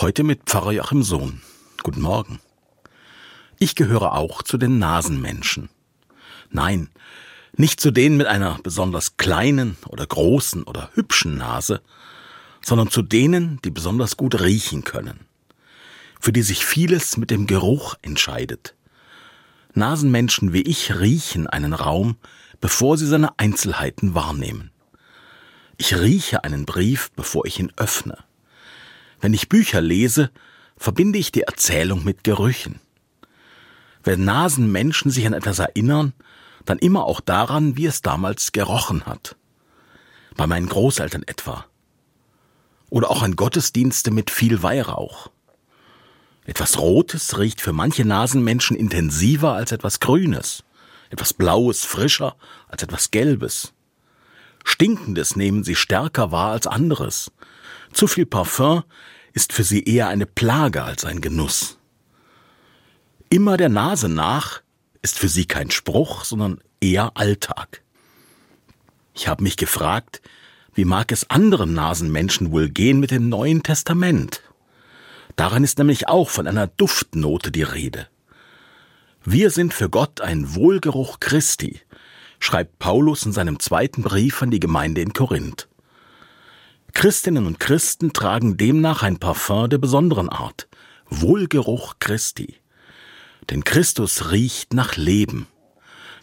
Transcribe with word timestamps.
Heute 0.00 0.22
mit 0.22 0.44
Pfarrer 0.44 0.70
Joachim 0.70 1.02
Sohn. 1.02 1.42
Guten 1.82 2.02
Morgen. 2.02 2.38
Ich 3.58 3.74
gehöre 3.74 4.12
auch 4.12 4.44
zu 4.44 4.56
den 4.56 4.78
Nasenmenschen. 4.78 5.70
Nein, 6.50 6.88
nicht 7.56 7.80
zu 7.80 7.90
denen 7.90 8.16
mit 8.16 8.28
einer 8.28 8.60
besonders 8.62 9.16
kleinen 9.16 9.76
oder 9.88 10.06
großen 10.06 10.62
oder 10.62 10.90
hübschen 10.94 11.36
Nase, 11.36 11.82
sondern 12.64 12.92
zu 12.92 13.02
denen, 13.02 13.58
die 13.64 13.72
besonders 13.72 14.16
gut 14.16 14.40
riechen 14.40 14.84
können, 14.84 15.26
für 16.20 16.30
die 16.30 16.42
sich 16.42 16.64
vieles 16.64 17.16
mit 17.16 17.32
dem 17.32 17.48
Geruch 17.48 17.96
entscheidet. 18.00 18.76
Nasenmenschen 19.74 20.52
wie 20.52 20.62
ich 20.62 20.96
riechen 21.00 21.48
einen 21.48 21.72
Raum, 21.72 22.18
bevor 22.60 22.96
sie 22.98 23.06
seine 23.08 23.36
Einzelheiten 23.36 24.14
wahrnehmen. 24.14 24.70
Ich 25.76 25.98
rieche 25.98 26.44
einen 26.44 26.66
Brief, 26.66 27.10
bevor 27.16 27.46
ich 27.46 27.58
ihn 27.58 27.72
öffne. 27.76 28.27
Wenn 29.20 29.34
ich 29.34 29.48
Bücher 29.48 29.80
lese, 29.80 30.30
verbinde 30.76 31.18
ich 31.18 31.32
die 31.32 31.42
Erzählung 31.42 32.04
mit 32.04 32.24
Gerüchen. 32.24 32.80
Wenn 34.04 34.24
Nasenmenschen 34.24 35.10
sich 35.10 35.26
an 35.26 35.32
etwas 35.32 35.58
erinnern, 35.58 36.12
dann 36.64 36.78
immer 36.78 37.04
auch 37.04 37.20
daran, 37.20 37.76
wie 37.76 37.86
es 37.86 38.02
damals 38.02 38.52
gerochen 38.52 39.06
hat. 39.06 39.36
Bei 40.36 40.46
meinen 40.46 40.68
Großeltern 40.68 41.24
etwa. 41.24 41.66
Oder 42.90 43.10
auch 43.10 43.22
an 43.22 43.36
Gottesdienste 43.36 44.10
mit 44.10 44.30
viel 44.30 44.62
Weihrauch. 44.62 45.30
Etwas 46.44 46.78
Rotes 46.78 47.38
riecht 47.38 47.60
für 47.60 47.72
manche 47.72 48.04
Nasenmenschen 48.04 48.76
intensiver 48.76 49.52
als 49.52 49.72
etwas 49.72 50.00
Grünes, 50.00 50.64
etwas 51.10 51.34
Blaues 51.34 51.84
frischer 51.84 52.36
als 52.68 52.82
etwas 52.82 53.10
Gelbes. 53.10 53.74
Stinkendes 54.64 55.36
nehmen 55.36 55.64
sie 55.64 55.74
stärker 55.74 56.32
wahr 56.32 56.52
als 56.52 56.66
anderes. 56.66 57.30
Zu 57.92 58.06
viel 58.06 58.26
Parfum 58.26 58.84
ist 59.32 59.52
für 59.52 59.64
sie 59.64 59.84
eher 59.84 60.08
eine 60.08 60.26
Plage 60.26 60.82
als 60.82 61.04
ein 61.04 61.20
Genuss. 61.20 61.78
Immer 63.30 63.56
der 63.56 63.68
Nase 63.68 64.08
nach 64.08 64.62
ist 65.02 65.18
für 65.18 65.28
sie 65.28 65.46
kein 65.46 65.70
Spruch, 65.70 66.24
sondern 66.24 66.60
eher 66.80 67.16
Alltag. 67.16 67.82
Ich 69.14 69.28
habe 69.28 69.42
mich 69.42 69.56
gefragt, 69.56 70.22
wie 70.74 70.84
mag 70.84 71.12
es 71.12 71.28
anderen 71.28 71.74
Nasenmenschen 71.74 72.52
wohl 72.52 72.68
gehen 72.68 73.00
mit 73.00 73.10
dem 73.10 73.28
Neuen 73.28 73.62
Testament? 73.62 74.42
Darin 75.36 75.64
ist 75.64 75.78
nämlich 75.78 76.08
auch 76.08 76.30
von 76.30 76.46
einer 76.46 76.66
Duftnote 76.66 77.50
die 77.50 77.62
Rede. 77.62 78.08
Wir 79.24 79.50
sind 79.50 79.74
für 79.74 79.88
Gott 79.90 80.20
ein 80.20 80.54
Wohlgeruch 80.54 81.20
Christi, 81.20 81.80
schreibt 82.38 82.78
Paulus 82.78 83.26
in 83.26 83.32
seinem 83.32 83.58
zweiten 83.58 84.02
Brief 84.02 84.40
an 84.42 84.50
die 84.50 84.60
Gemeinde 84.60 85.00
in 85.00 85.12
Korinth. 85.12 85.68
Christinnen 86.98 87.46
und 87.46 87.60
Christen 87.60 88.12
tragen 88.12 88.56
demnach 88.56 89.04
ein 89.04 89.18
Parfum 89.18 89.70
der 89.70 89.78
besonderen 89.78 90.28
Art, 90.28 90.66
Wohlgeruch 91.08 92.00
Christi. 92.00 92.56
Denn 93.50 93.62
Christus 93.62 94.32
riecht 94.32 94.74
nach 94.74 94.96
Leben. 94.96 95.46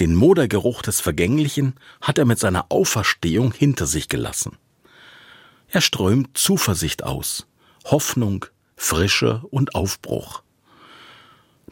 Den 0.00 0.14
Modergeruch 0.14 0.80
des 0.80 1.02
Vergänglichen 1.02 1.74
hat 2.00 2.16
er 2.16 2.24
mit 2.24 2.38
seiner 2.38 2.72
Auferstehung 2.72 3.52
hinter 3.52 3.84
sich 3.84 4.08
gelassen. 4.08 4.56
Er 5.68 5.82
strömt 5.82 6.38
Zuversicht 6.38 7.04
aus, 7.04 7.46
Hoffnung, 7.84 8.46
Frische 8.74 9.42
und 9.50 9.74
Aufbruch. 9.74 10.42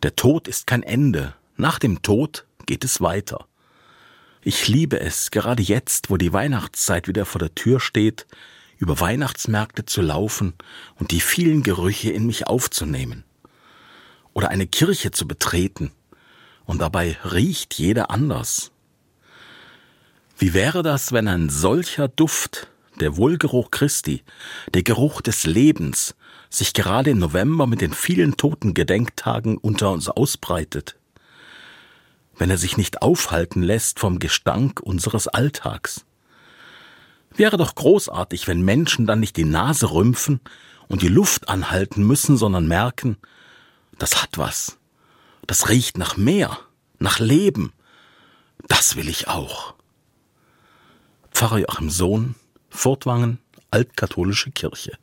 Der 0.03 0.15
Tod 0.15 0.47
ist 0.47 0.67
kein 0.67 0.83
Ende, 0.83 1.35
nach 1.57 1.79
dem 1.79 2.03
Tod 2.03 2.45
geht 2.67 2.85
es 2.85 3.01
weiter. 3.01 3.47
Ich 4.43 4.69
liebe 4.69 5.01
es, 5.01 5.31
gerade 5.31 5.63
jetzt, 5.63 6.11
wo 6.11 6.19
die 6.19 6.35
Weihnachtszeit 6.35 7.09
wieder 7.09 7.25
vor 7.25 7.39
der 7.39 7.55
Tür 7.55 7.81
steht, 7.81 8.27
über 8.81 8.99
Weihnachtsmärkte 8.99 9.85
zu 9.85 10.01
laufen 10.01 10.55
und 10.99 11.13
die 11.13 11.21
vielen 11.21 11.63
Gerüche 11.63 12.11
in 12.11 12.27
mich 12.27 12.47
aufzunehmen. 12.47 13.25
Oder 14.33 14.49
eine 14.49 14.67
Kirche 14.67 15.13
zu 15.13 15.29
betreten, 15.29 15.93
und 16.65 16.81
dabei 16.81 17.19
riecht 17.25 17.75
jeder 17.75 18.11
anders. 18.11 18.71
Wie 20.39 20.55
wäre 20.55 20.83
das, 20.83 21.13
wenn 21.13 21.27
ein 21.29 21.51
solcher 21.51 22.09
Duft, 22.09 22.69
der 23.01 23.17
Wohlgeruch 23.17 23.71
Christi, 23.71 24.23
der 24.73 24.83
Geruch 24.83 25.21
des 25.21 25.45
Lebens, 25.47 26.15
sich 26.49 26.73
gerade 26.73 27.11
im 27.11 27.19
November 27.19 27.67
mit 27.67 27.81
den 27.81 27.93
vielen 27.93 28.37
toten 28.37 28.73
Gedenktagen 28.73 29.59
unter 29.59 29.91
uns 29.91 30.09
ausbreitet? 30.09 30.97
Wenn 32.39 32.51
er 32.51 32.59
sich 32.59 32.77
nicht 32.77 33.03
aufhalten 33.03 33.63
lässt 33.63 33.99
vom 33.99 34.19
Gestank 34.19 34.81
unseres 34.81 35.29
Alltags? 35.29 36.07
Wäre 37.35 37.57
doch 37.57 37.75
großartig, 37.75 38.49
wenn 38.49 38.63
Menschen 38.63 39.07
dann 39.07 39.21
nicht 39.21 39.37
die 39.37 39.45
Nase 39.45 39.93
rümpfen 39.93 40.41
und 40.89 41.03
die 41.03 41.09
Luft 41.09 41.49
anhalten 41.49 42.07
müssen, 42.07 42.37
sondern 42.37 42.67
merken, 42.67 43.17
das 43.99 44.23
hat 44.23 44.39
was. 44.39 44.79
Das 45.47 45.69
riecht 45.69 45.99
nach 45.99 46.17
mehr, 46.17 46.59
nach 46.99 47.19
Leben. 47.19 47.73
Das 48.69 48.97
will 48.97 49.09
ich 49.09 49.29
auch. 49.29 49.75
Pfarrer 51.33 51.59
Joachim 51.59 51.91
Sohn, 51.91 52.35
Furtwangen, 52.69 53.39
Altkatholische 53.71 54.51
Kirche. 54.51 54.99